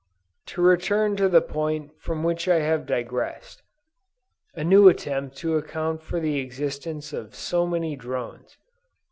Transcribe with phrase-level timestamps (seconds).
[0.47, 3.61] To return to the point from which I have digressed;
[4.55, 8.57] a new attempt to account for the existence of so many drones.